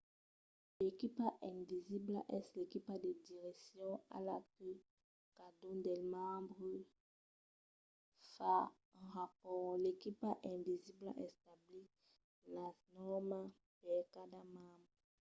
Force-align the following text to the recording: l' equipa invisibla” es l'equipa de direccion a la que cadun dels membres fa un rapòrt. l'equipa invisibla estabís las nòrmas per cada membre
l' 0.77 0.85
equipa 0.89 1.27
invisibla” 1.51 2.19
es 2.37 2.45
l'equipa 2.57 2.93
de 3.03 3.11
direccion 3.27 3.91
a 4.15 4.17
la 4.27 4.37
que 4.53 4.69
cadun 5.37 5.77
dels 5.85 6.03
membres 6.15 6.85
fa 8.33 8.55
un 8.97 9.03
rapòrt. 9.15 9.77
l'equipa 9.83 10.29
invisibla 10.53 11.11
estabís 11.27 11.89
las 12.55 12.77
nòrmas 12.97 13.51
per 13.81 13.99
cada 14.15 14.41
membre 14.55 14.93